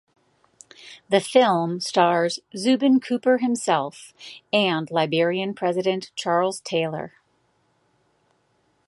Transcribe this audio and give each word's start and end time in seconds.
The 1.09 1.19
film 1.21 1.79
stars 1.79 2.39
Zubin 2.57 2.99
Cooper 2.99 3.37
himself 3.37 4.15
and 4.51 4.89
Liberian 4.89 5.53
president 5.53 6.09
Charles 6.15 6.59
Taylor. 6.61 7.13